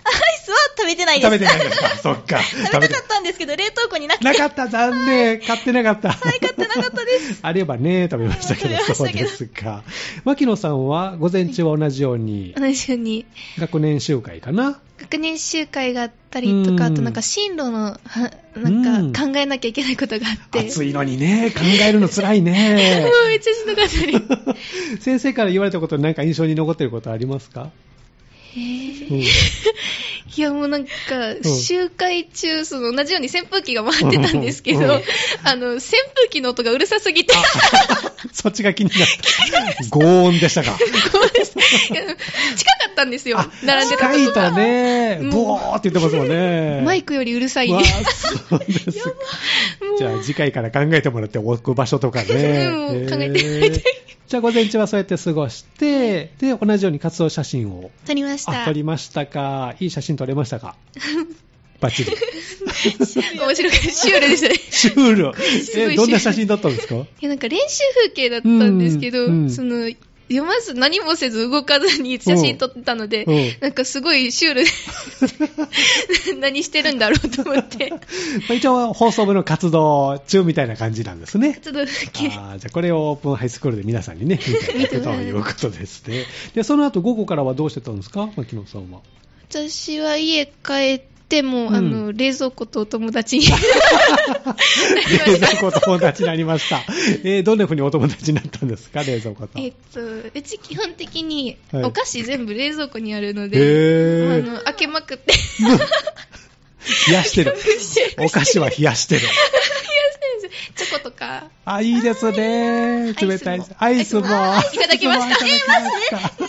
[0.47, 1.33] スは食べてないです。
[1.33, 1.89] 食べてないですか？
[1.97, 2.39] そっか。
[2.71, 4.25] 食べたかったんですけど、冷凍庫になくて。
[4.25, 5.41] なかった、残念。
[5.41, 6.09] 買ってなかった。
[6.11, 7.39] はい、買ってなかったです。
[7.41, 9.83] あればね、食べましたけど、食べまそうですか。
[10.23, 13.25] 牧野さんは、午前中は同じように、同じように
[13.59, 14.79] 学年集会かな？
[14.99, 18.69] 学年集会があったりとか、うんあとなんか進路の、はな
[19.03, 23.07] んか考えなきゃいけないことがあって、暑いのにね、考えるの辛いね も。
[23.25, 24.57] うめっちゃしんどかったり。
[24.99, 27.69] 先生から言われたこと何か印象に残ってることありますか、
[28.55, 29.23] えーうん
[30.37, 30.89] いやもうなんか、
[31.33, 35.01] ん集会中、その同じように扇風機が回ってたんですけど、うん
[35.43, 35.81] あの、扇
[36.13, 37.33] 風機の音がうるさすぎて、
[38.33, 39.07] そっちが気になっ
[39.79, 39.83] た。
[39.89, 40.77] 轟音でしたか。
[41.11, 42.15] ごめんなさいいや
[42.55, 44.57] 近かったんですよ、並んでたとこ近いたが。
[44.57, 45.19] ね。
[45.31, 46.81] ボーって言ってますもんね。
[46.85, 47.69] マイクよりうるさい。
[47.69, 49.11] そうですか。
[49.97, 52.67] じゃあ次回から考えてもらって置く場所とかね。
[52.67, 53.79] うん考えていた
[54.27, 57.91] じゃあ午前中はそうやって過ごして、で、同じように活動写真を。
[58.05, 58.63] 撮りました。
[58.63, 59.75] あ、撮りましたか。
[59.79, 60.75] いい写真撮れましたか？
[61.79, 62.11] バッチリ。
[63.39, 64.55] 面白くて、シュールでしたね。
[64.69, 65.31] シュール。
[65.93, 66.95] え、どんな写真だったんですか？
[66.95, 69.89] いや、なんか練習風景だったんですけど、うんうんその、
[70.29, 77.97] 読まず何もせず動かずに写真撮ってたので、うんなんかすごいシュールで、 何してるんだろうと思って、ま
[78.49, 81.59] あ一応放送部の活動中みたいな感じなんですね。
[81.63, 82.27] ちょっと風景。
[82.27, 84.39] あーじゃあこれをオープンハイスクールで皆さんにね、
[84.75, 86.25] 見ていただくということですね。
[86.53, 88.29] で、その後午後からはどうしてたんですか？
[88.35, 88.99] 牧野さんは。
[89.49, 90.51] 私は家帰
[90.95, 93.45] っても、うんあの、冷蔵庫とお友達に。
[95.27, 96.81] 冷蔵庫と友達になりました。
[97.23, 99.03] えーどんな風にお友達になったんですか？
[99.03, 99.59] 冷蔵庫と。
[99.59, 105.33] えっと、うち基本的にはいお菓子全部冷蔵庫にあるのへで、ーあの開けまくって、
[107.07, 107.55] 冷やしてる。
[108.19, 109.21] お菓子は冷やしてる。
[110.75, 113.13] チョコとか、あ、いいですね。
[113.13, 113.63] 冷たい。
[113.77, 114.21] アイスも。
[114.21, 115.25] いただきました。
[115.25, 116.47] アイスもいただきましたあった。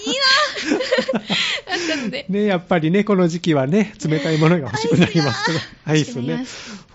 [1.96, 6.44] ので、ね、やっぱりね、この時期はね、冷たいものが欲しくなりますけど、アイスね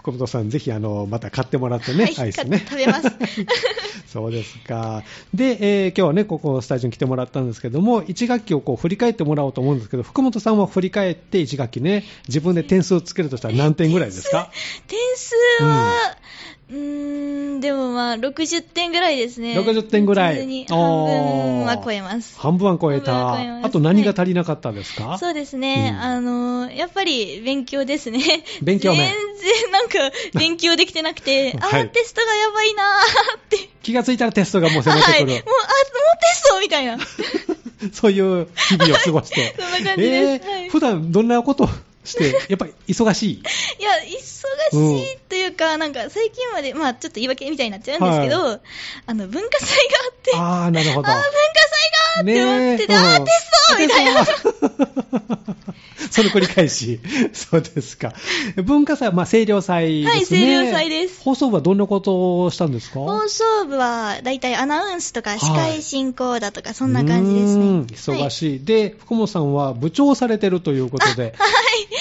[0.04, 2.60] 福本さん、ぜひ、あの、また買ってもらってね、はいアイスね。
[2.60, 3.08] 食べます
[4.12, 5.02] そうですか。
[5.34, 14.52] で、えー今日はね、ここスタジオに来てもらったんですけども、1学期をこう振り返ってもらおうと思うんですけど、福本さんは振り返って1学期ね、自分で点数をつけるとしたら何点ぐらいですか？
[14.88, 16.18] 点数は、
[16.70, 19.58] うーん、でもまあ、60点ぐらいですね。
[19.60, 22.36] 60点ぐらい半分は超えます。
[22.40, 23.38] 半分は超えた。
[23.42, 28.20] えあと何が足りなかったですか、そうですね、うんあのやっぱり勉強ですね。
[28.62, 29.08] 勉強面全
[29.72, 33.70] 然なんか勉強できてなくて、あ はいー、テストがやばいなーって。
[33.82, 35.34] 気がついたらテストがもう迫ってはい、くる。
[35.34, 36.98] もう、あ、もうテストみたいな。
[37.92, 39.56] そういう日々を過ごして。
[39.60, 41.70] そんな感じですはい普段どんなこと
[42.04, 43.34] して、やっぱり忙しい。
[43.34, 43.44] い
[43.82, 43.92] や、
[44.72, 48.60] 忙しいというか、なんか最近まで、まあちょっと言い訳みたいになっちゃうんですけど、
[49.06, 51.08] あの、文化祭があって、あああ、なるほど。
[51.10, 51.30] ー、文化祭
[52.16, 54.26] がって思ってて、あー、うんテストみたいな。
[56.12, 57.00] その繰り返し。
[57.34, 58.14] そうですか。
[58.64, 60.10] 文化祭は、まあ、清涼祭ですね。
[60.12, 63.00] はい清涼祭です放送部はどんなことをしたんですか？
[63.00, 67.88] 放送部は、だいたいアナウンスとか司会進行だとか、そんな感じですうーんね。
[67.96, 68.64] 忙しい。
[68.66, 71.34] で、福本さんは部長をされてるということで、はい。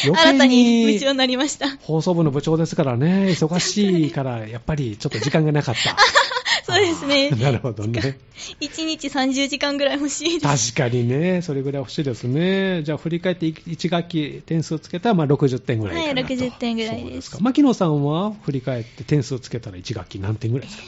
[0.01, 1.69] 新たにに部長になりました。
[1.83, 5.97] 放送部の部長ですからね、忙しいから、やっぱりちょっと時間がなかった。
[6.65, 7.31] そうですね。
[7.31, 8.19] なるほどね。
[8.61, 10.75] 1日30時間ぐらい欲しいです。
[10.75, 12.83] 確かにね、それぐらい欲しいですね。
[12.85, 15.97] じゃあ、振り返って1学期点数つけたら、まあ、60点ぐらい。
[15.97, 17.37] はい60点ぐらいです。
[17.43, 20.79] 牧野さんは振り返って点数つけたら1学期何点ぐらいです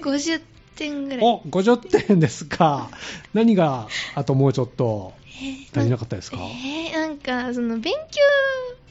[0.00, 0.08] か？
[0.10, 0.40] 50
[0.76, 1.18] 点ぐらい。
[1.22, 2.88] お、50点ですか。
[3.34, 5.12] 何が、あともうちょっと
[5.74, 7.98] 足りなかったですか、えー、なんか、その勉強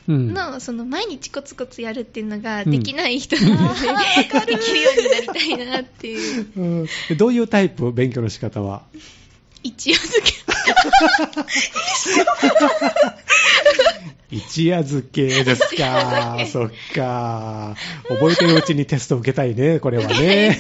[0.08, 0.34] うん。
[0.34, 3.82] の、その毎日コツコツやるっていうのがうんできない人なので、
[4.56, 6.48] できるようになりたいなっていう。
[6.56, 8.84] うんでどういうタイプ勉強の仕方は？
[9.64, 10.34] 一応付け。
[14.30, 16.38] 一夜漬けですか。
[16.52, 17.76] そっか。
[18.10, 20.60] 覚えてるうちにテスト受けたいね、これはね。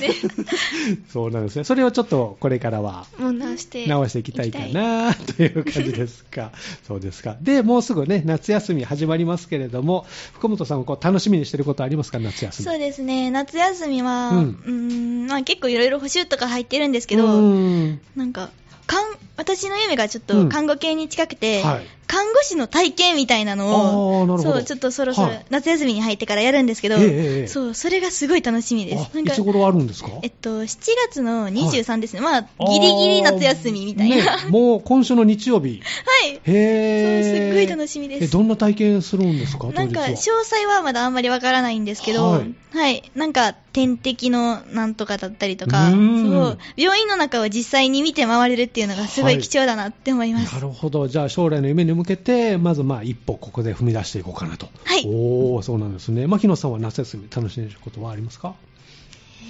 [1.12, 1.66] そうなんですね。
[1.66, 3.86] それをちょっとこれからはもう直して。
[3.86, 6.52] 直していきたいかなという感じですか。
[6.88, 7.36] そうですか。
[7.42, 12.66] で、もうすぐね、夏休み始まりますけれども、福本さんはこう楽しみにしてることありますか、夏休み。
[12.66, 18.50] そうですね、夏休みは、ううんーん、まあ結構いろいろ補習とか入ってるんですけど、うんなんか、
[18.88, 19.04] 看
[19.36, 29.14] 私の夢がちょっうんと看護系に近くて、はい看護師の体験みたいなのを、そう、ちょっとそろそろはい夏休みに入ってからやるんですけど、ええええそう、それがすごい楽しみです。
[29.14, 30.12] なんかあいつ頃あるんですか？
[30.24, 30.68] えっと、7
[31.10, 32.22] 月の23ですね。
[32.22, 34.16] まあ、ギリギリ夏休みみたいな。
[34.16, 35.82] ねもう今週の日曜日。
[36.24, 36.40] はい。
[36.46, 37.24] へー。
[37.24, 39.68] そうすっごい楽しみですえ、どんな体験するんですか？
[39.74, 42.30] なんか、詳細はまだあんまりわからないんですけど、は
[42.74, 43.20] はいい。
[43.20, 50.54] なんか、点滴のなんとかだったりとか、うそう、病院の中を実際に見て回れるっていうのがすごい貴重だなって思います。
[50.54, 51.08] なるほど。
[51.08, 54.68] じゃあ将来の夢に向けて、まずまあ一歩ここで踏み出していこうかなと。
[54.84, 56.28] はいおー、そうなんですね。
[56.28, 58.56] 牧野さんは夏休み楽しんでることはありますか？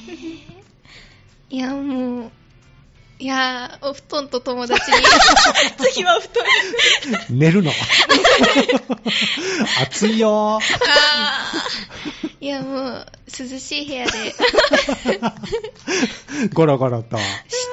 [1.50, 2.32] いや、もう、
[3.20, 4.98] いや、お布団と友達に。
[5.92, 6.28] 次は布
[7.16, 7.22] 団。
[7.30, 7.72] 寝るの？
[9.82, 14.12] 暑いよあーいや、もう、涼しい部屋で、
[16.54, 17.18] ゴロゴロと。
[17.18, 17.24] し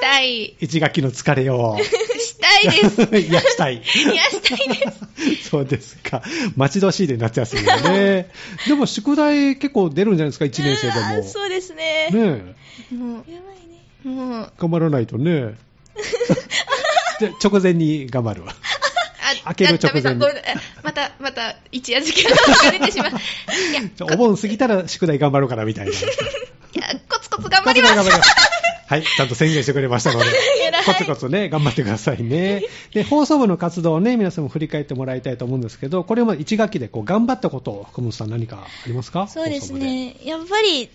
[0.01, 1.77] たい、一学期の疲れを。
[2.19, 3.03] したいです。
[3.29, 3.83] 癒したい。
[3.85, 5.51] 癒したいです。
[5.51, 6.23] そうですか。
[6.57, 8.31] 待ち遠しいで夏休みでね。
[8.67, 11.29] でも宿題結構出るんじゃないですか、1年生でも。
[11.29, 12.09] そうですね。
[12.11, 12.55] ね
[12.91, 12.95] え。
[12.95, 13.83] もやばいね。
[14.07, 15.57] う、もう、頑張らないとね。
[17.43, 18.55] 直前に頑張るわ。
[19.45, 20.21] あ開ける直前に
[20.83, 22.37] また、また、一夜漬けが
[22.73, 23.11] 出てしまう。
[23.11, 23.13] い
[23.75, 25.93] や、 お盆過ぎたら宿題頑張ろうかなみたいな。
[25.93, 26.03] いや
[27.09, 27.95] コツコツ頑張ります。
[27.95, 28.31] 頑張ります
[28.87, 30.27] はい、ちゃんと宣言してくれましたので
[30.85, 32.63] コツコツね、頑張ってくださいね。
[32.93, 39.27] で、放送部の活動をね、皆さんも振り返ってもらいたいと思うんですけど、これまで1学期でこう頑張ったことを、福本さん何かありますか？
[39.27, 40.17] そうですね。
[40.23, 40.91] やっぱり、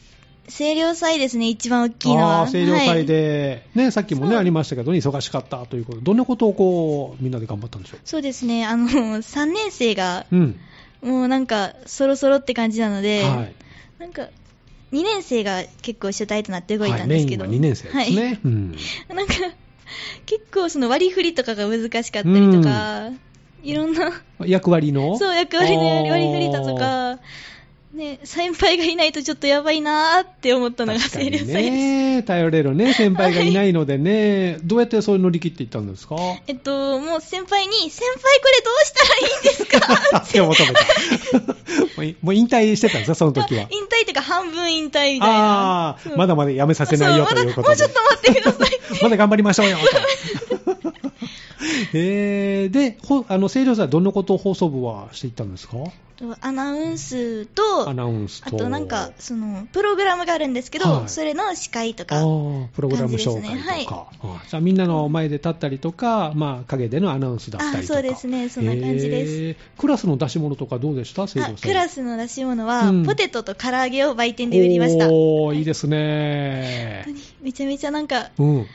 [0.50, 2.48] 清涼祭ですね、一番大きいのは。
[2.48, 8.00] 清涼祭で、ね、さっきもね、ありましたけど、忙しかったということで、どんなことをこう、みんなで頑張ったんでしょう？
[8.04, 8.88] そうですね、あの、
[9.22, 10.60] 3年生が、うん。
[11.02, 13.56] もうなんか、そろそろって感じなので、はい。
[14.00, 14.24] なんか、
[14.92, 18.40] 2年生が結構主体となって動いはい、たんですけど、は2年生ですね。
[18.44, 18.72] うん。
[19.08, 19.34] は いなんか、
[20.26, 23.12] 結構その割り振りとかが難しかったりとか、
[23.64, 24.12] いろんな、
[24.46, 25.18] 役割の？
[25.18, 27.20] そう、役割の割り振りだとか、
[27.94, 31.72] ね、先輩がいないとちょっとやばいなーって思ったのが清涼祭。
[31.72, 36.16] ね、頼れるね、先輩がいないのでね、どうやってそういう乗り切っていったんですか？
[36.46, 40.22] えっと、もう先輩に、先輩これどうしたらいいんですか？
[40.26, 40.82] 助けを求めた。
[41.98, 43.62] もういもう引退してたんですか、その時は。
[43.72, 45.26] 引退というか半分引退みたいな。
[45.28, 47.68] ああー、まだまだやめさせないよということで。
[47.70, 48.80] もうちょっと待ってください。
[49.02, 49.84] まだ頑張りましょうよと。
[51.94, 55.78] えー、で、ほあの、清涼祭はどんなことを放送部はしていったんですか？
[56.20, 58.48] とアナウンスと、アナウンスと。
[58.48, 61.10] あとなんか、その、プログラムがあるんですけど、はい。
[61.10, 63.96] それの司会とあか、ープログラム紹介とか、感じですね。
[64.24, 67.94] あじゃあみんなの前で立ったりとか、まあ、陰でのアナウンスだったりとか。
[67.94, 68.50] あそうですね。
[68.50, 69.34] そんな感じです。
[69.34, 69.56] えー。
[69.78, 71.26] クラスの出し物とかどうでした？
[71.26, 73.06] 清涼あ祭クラスの出し物は、うん。
[73.06, 75.08] ポテトと唐揚げを売店で売りました。
[75.10, 77.06] おーいいですね。
[77.42, 78.66] めちゃめちゃなんか、うん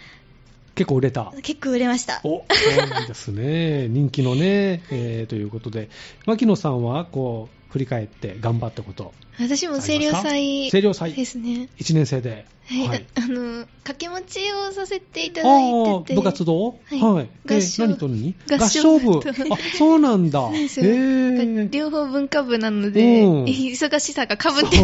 [0.75, 1.33] 結構売れた。
[1.43, 2.21] 結構売れました。
[2.25, 3.89] おそうなんですね。
[3.89, 5.89] 人気のね、えーということで。
[6.27, 9.13] 牧野さんはこう振り返って頑張ったこと。
[9.41, 11.13] 私も清涼祭清涼祭。
[11.13, 11.69] ですね。
[11.79, 12.47] 1年生で。
[12.67, 16.79] はい、あの、掛け持ちをさせていたあだいて部活動？
[16.89, 17.49] はい。
[17.49, 17.87] で合唱。
[17.89, 19.21] 何と何合唱部。
[19.21, 20.49] とあそうなんだ。
[21.73, 23.45] 両方文化部なので、うん。
[23.47, 24.79] 忙しさがかぶって。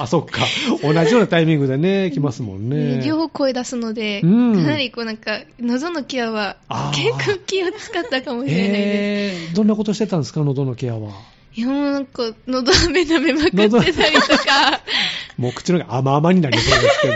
[0.00, 0.42] あ、そっか。
[0.82, 3.00] 同じようなタイミングでね、 来ますもんね。
[3.06, 4.54] 両方声出すので、うん。
[4.56, 6.56] かなりこうなんか、喉のケアは
[6.92, 9.50] 結構気を使ったかもしれないです。
[9.50, 11.12] えー、どんなことしてたんですか、喉のケアは。
[11.56, 14.80] いやもうなんか、喉飴舐めまくってたりとか、
[15.38, 17.14] もう口の中甘々になりそうですけど。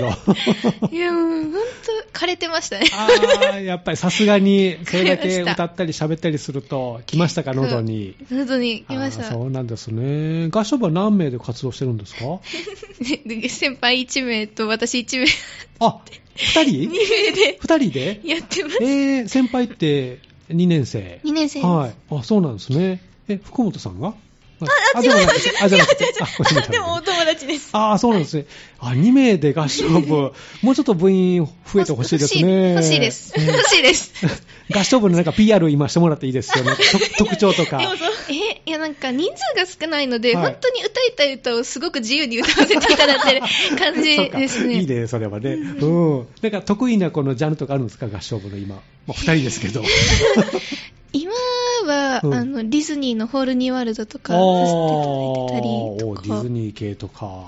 [0.92, 1.52] いやもう本
[2.12, 2.86] 当枯れてましたね。
[2.92, 8.14] あーやっぱりさすがに、それだけ歌ったり喋ったりすると、来ましたか、喉に。
[8.30, 9.24] 喉に来ました。
[9.24, 10.48] そうなんですね。
[10.50, 12.22] 合唱部は何名で活動してるんですか？
[13.26, 15.26] で 先輩1名と私1名、
[15.80, 15.98] あ、
[16.36, 16.96] 二人？2名
[17.32, 18.20] で二人で？
[18.24, 18.76] やってます。
[18.82, 20.20] えー、先輩って
[20.50, 21.20] 2年生。
[21.24, 21.60] 2年生。
[21.62, 21.94] はい。
[22.14, 23.00] あ、そうなんですね。
[23.28, 24.14] え、福本さんが？
[24.94, 25.28] あ、違う違う。
[25.62, 26.04] あ、じゃなくて。
[26.20, 27.68] あ、こっち見たでもお友達です。
[27.72, 28.46] ああ、そうなんですね。
[28.80, 30.32] あ、2名で合唱部。
[30.62, 32.72] もうちょっと部員増えてほしいですね。
[32.72, 33.34] 欲しいです。
[33.36, 34.12] うん欲しいです。
[34.74, 36.72] 合唱部のなんか PR 今してもらっていいですよね。
[37.16, 37.80] と特徴とか。
[38.28, 43.42] え、いやなんか人数が少ないので、はい本当に歌いたい歌をすごく自由に歌わせていただいてる
[43.78, 44.74] 感じですね。
[44.80, 45.52] いいね、それはね。
[45.54, 46.26] うん。
[46.42, 48.06] なんか得意なこのジャンルとかあるんですか？
[48.06, 48.76] 合唱部の今。
[48.76, 49.82] まあ、2人ですけど。
[51.88, 52.34] 今は、うん。
[52.34, 57.44] あのディズニーのホールニーワールドとかあさせていただいてたりとーおディかズニー系とか。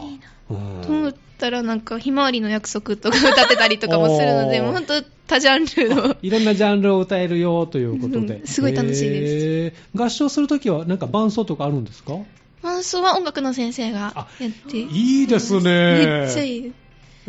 [0.50, 0.82] うん。
[0.82, 6.16] と思ったらなんかひまわりの約束とか歌ってたりとかもするのでもう本当多ジャンルの。
[6.22, 8.36] いろんなジャンルを歌えるよということで。
[8.36, 8.46] うん。
[8.46, 9.76] すごい楽しいです。
[9.76, 9.82] す。
[9.94, 12.14] 合唱するときはなんか伴奏とかあるんですか？
[12.62, 14.78] 伴奏は音楽の先生がやって。
[14.78, 15.62] いいですね。
[15.62, 16.72] めっちゃいい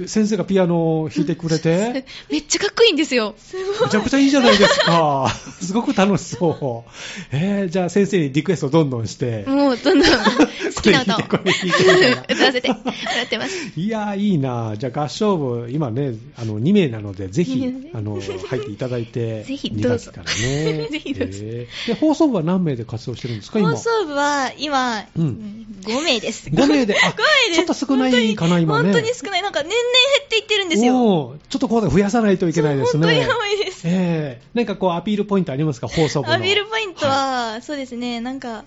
[0.07, 3.35] 先生がピアノを弾いてくれて、 めっちゃかっこいいんですよ
[3.83, 5.29] めちゃくちゃいいじゃないですか。
[5.61, 6.91] すごく楽しそう。
[7.31, 20.87] えー、じゃあ先生にリクエストどんどんして、もうどんどん好きな歌をこれ弾いてこれ弾いてみたいな歌わせてもらってますいやー、いいなじゃあ合唱部、今ね、あの、2名なので、ぜひあの、入っていただいて、ぜひ2どうぞ月からね。
[20.89, 23.71] ぜひどうぞえーで、放送部は何名で活動してるんですか、今？
[23.71, 26.49] 放送部は今、うんうん5名です。
[26.49, 27.17] 5名で、あ、5
[27.49, 27.55] 名です。
[27.55, 28.91] ちょっと少ないかな、今ね。
[28.91, 29.41] 本当に少ない。
[29.41, 30.95] なんか年々減っていってるんですよ。
[30.95, 33.05] おーちょっとここで増やさないといけないですね。
[33.05, 33.81] 本当にやばいです。
[33.85, 36.33] ええなんかこう、アピールポイントありますか、放送部の。
[36.33, 38.65] アピールポイントは、そうですね、なんか、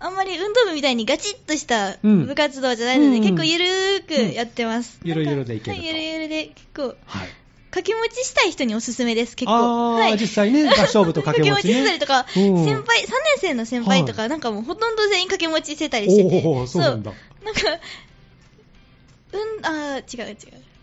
[0.00, 4.98] あんまり運動部みたいにガチッとしたうん部活動じゃないので、うん結構ゆるーくやってます。
[5.02, 6.94] うんゆるゆるでいけるはい、ゆるゆるで、結構、はい。
[7.70, 9.94] 掛け持ちしたい人におすすめです、結構。
[9.94, 16.66] はい実際ね 合唱部と掛け持ちね掛け持ちしたりとか、うん先輩、3年生の先輩とか、はいなんかもうほとんど全員掛け持ちしてたりしてて。
[16.66, 17.12] そうなんだ。
[17.44, 17.60] なんか、
[19.38, 20.36] うん、あー違う違う。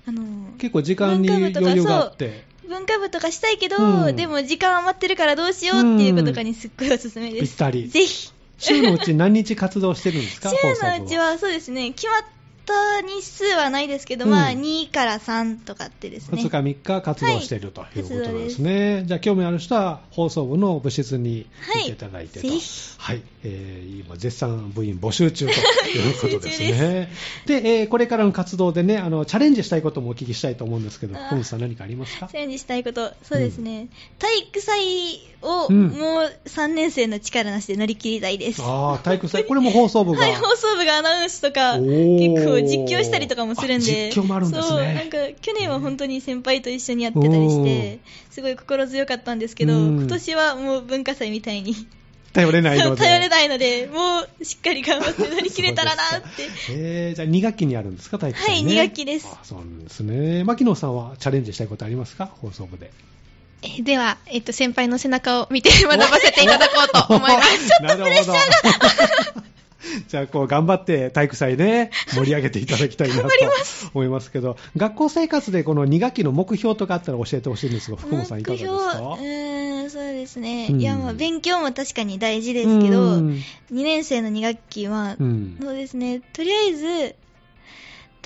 [0.07, 7.51] あのー結構時間に余裕があって、文化部とかしたいけど、うんでも時間余ってるからどうしようっていう子とかにすっごいおすすめです。
[7.51, 8.31] ぴったりぜひ。
[8.57, 12.23] 週のうち何日活動してるんですか、 週のうちはそうですね、決まっ
[12.65, 16.41] た日数はないですけど、うんまあ2から3とかってですね。
[16.41, 19.03] 2日3日活動しているということなんですね。
[19.05, 21.45] じゃあ興味ある人は放送部の部室に
[21.75, 22.47] 行っていただいてと。
[22.47, 22.65] はいぜ
[22.97, 23.21] はい。
[23.43, 27.11] えー今絶賛部員募集中ということですね。
[27.45, 32.27] でえーこれからの活動でね、あの、チャレンジしたいこともお聞きしたいと思うんですけど、小本さん何かありますか？
[32.27, 33.87] チャレンジしたいこと、そうですね、
[34.19, 38.61] 体育祭をうんもう3年生の力なしで乗り切りたいです。
[38.61, 39.45] ああ、体育祭。
[39.45, 40.19] これも放送部が？
[40.21, 51.75] はい、放送部がアナウンスとか、おー実況したりとかもするんで、あ実況もあるんですねそう、なんか去年は本当に先輩と一緒にやってたりして、すごい心強かったんですけど、うん今年はもう文化祭みたいに、
[52.33, 53.03] 頼れないので。
[53.03, 56.47] 頼れないので、もうしっかり頑張って乗り切れたらなって。
[56.69, 58.53] えー、じゃあ2学期にあるんですか、体育祭、ね。
[58.53, 60.43] はい二学期ですあそうなんですね。
[60.43, 62.91] 牧野さんはチャレンジしたいことありますか放送部で。
[63.63, 67.69] えでは、えっと、先輩の背中を見て学ばせていただこうと思います。
[67.83, 68.33] なるほど。
[70.07, 73.29] じゃあ、こう、頑張って体育祭ね、盛り上げていただきたいなと
[73.93, 78.99] 思いますけど、学校生活でこの2学期の目標とかあったら教えてほしいんですが、福本さんいかがですか？
[78.99, 80.67] うーん、そうですね。
[80.71, 80.79] うん。
[80.81, 85.57] いや、まあ、勉強も確かに大事ですけど、う2ん年生の2学期は、うん。
[85.61, 87.15] そうですね、とりあえず、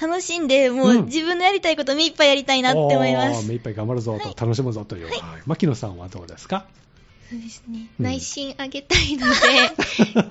[0.02, 1.06] 楽しんで、もう、うん。
[1.06, 3.48] 自分のやりたいこと目いっぱいやりたいなって思います。
[3.48, 5.08] 目いっぱい頑張るぞと、楽しむぞという。
[5.08, 5.16] はい。
[5.46, 6.68] 牧野さんはどうですか？
[7.30, 7.90] そうですね。
[8.00, 9.34] うん内心上げたいので、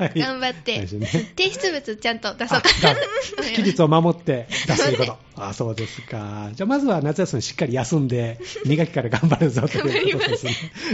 [0.05, 3.51] はい頑張って、内心ね提出物ちゃんと出そうかあな。
[3.51, 5.19] 期日を守って出すということ。
[5.37, 6.51] あそうですか。
[6.55, 10.53] じゃあまずは夏休みしっかり休んで、2学期から頑張るぞということですね。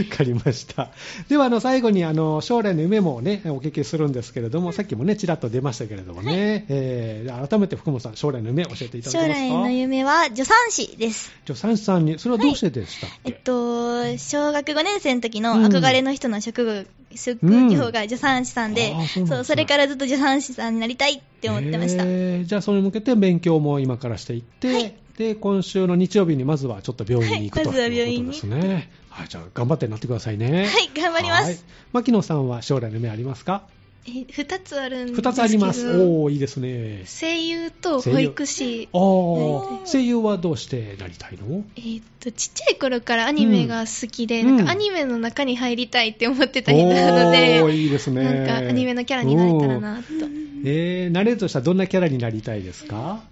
[0.09, 0.89] わかりました。
[1.29, 9.45] では、あの、最後に、あの、将来の夢もね、お聞きするんですけれども、さっきもね、ちらっと出ましたけれどもね、えー改めて福本さん、将来の夢教えていただ将けますか？
[9.45, 11.31] 来の夢は助産師です。
[11.45, 22.03] 助産師さんに、それはどうしてでしたっけ、えっと、小学5年生の時のうん憧れの人の職業、職業が助産師さんで、そうなんですねそう、それからずっと助産師さんになりたいって思ってました。
[22.05, 28.89] えーじゃあ、それに向けて勉強も今からしていって、はいで、今週の日曜日にまずはちょっと病院に行くと、はいまずはいうことですね。
[29.09, 30.65] はい、じゃあ、頑張ってなってくださいね。
[30.65, 31.43] はい、頑張ります。
[31.43, 31.59] はい
[31.93, 33.63] 牧野さんは将来の夢ありますか？
[34.07, 35.29] え二つあるんですけど。
[35.29, 35.87] 二つあります。
[35.89, 37.03] おー、いいですね。
[37.05, 38.89] 声優と保育士。
[38.91, 41.63] あー声優はどうしてなりたいの？
[41.75, 48.23] えーっと、ちっちゃい頃からアニメが好きで、うんなんかアニメの中に入りたいって思ってた人なので、おーいいですね。
[48.23, 50.25] なんかアニメのキャラになれたらなと。
[50.25, 50.63] うん。
[50.65, 53.23] えー、なれるとしたらどんなキャラになりたいですか？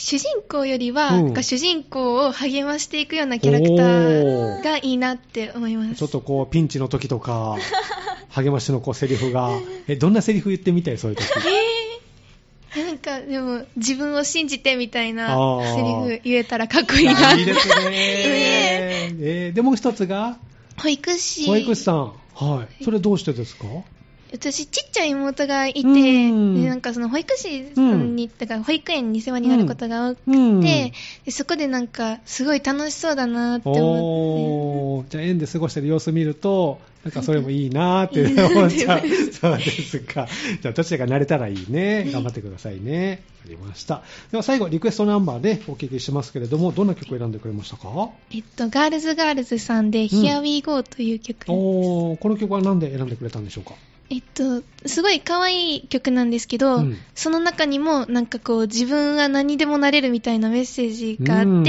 [0.00, 5.94] 主人公よりは、うんなんか主人公を励ましていくようなキャラクターがいいなって思います。
[5.96, 7.56] ちょっとこう、ピンチの時とか、
[8.30, 9.50] 励ましのこうセリフが、
[9.88, 10.98] え、どんなセリフ言ってみたい？
[10.98, 11.24] そういう時。
[12.76, 15.28] えーなんかでも自分を信じてみたいな
[15.74, 17.32] セリフ言えたらかっこいいな。
[17.32, 17.74] いいですね。
[17.90, 20.36] えーで、もう一つが、
[20.80, 21.46] 保育士。
[21.46, 22.12] 保育士さん。
[22.34, 22.84] はい。
[22.84, 23.64] それどうしてですか？
[24.32, 30.92] 私、ちっちゃい妹がいて、うんでなんかその保育士さんに、だから保育園に世話になることが多くて、うんで
[31.30, 39.00] そこでなんか、すごい楽しそうだなって思おーじゃあ園で過ごしてる様子見ると、なんかそれもいいなーって 思っちゃう。
[39.32, 40.26] そうですか。
[40.60, 42.08] じゃあどちらが慣れたらいいね。
[42.12, 43.22] 頑張ってくださいね。
[43.44, 44.02] わかりました。
[44.30, 47.88] では最後、リクエストナンバーでお聞きしますけれども、どんな曲を選んでくれましたか？
[47.88, 48.36] って。
[48.36, 51.44] えっと、ガールズガールズさんで、Here We Go という曲。
[51.48, 53.74] おーこの曲は何で選んでくれたんでしょうか？
[54.10, 61.64] えっと、すごい可愛い曲なんですけど、うんその中にもなんかこう自分は何にでもなれるみたいなメッセージがあって、うん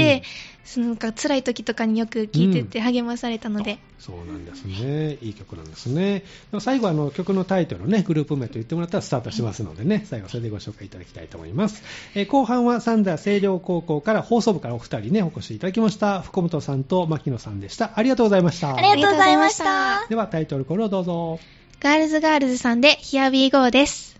[0.70, 5.18] そのなんか辛い時とかによく聴いてて励まされたので、そうなんですね。
[5.20, 6.22] いい曲なんですね。
[6.60, 11.82] 最後あの曲のタイトルをね、グループ名と言ってもらったらスタートしますのでね、最後それでご紹介いただきたいと思います。
[12.14, 16.20] えー後半は三田清涼高校から放送部からお二人ね、お越しいただきました。
[16.20, 17.90] 福本さんと牧野さんでした。
[17.96, 18.76] ありがとうございました。
[18.76, 20.06] ありがとうございました。
[20.08, 21.40] ではタイトルコールをどうぞ。
[21.82, 24.19] ガールズガールズさんで Here We Go です。